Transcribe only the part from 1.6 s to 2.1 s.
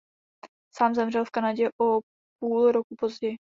o